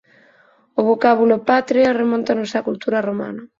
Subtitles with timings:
[0.79, 3.41] O vocábulo "patria" remóntanos á cultura romana.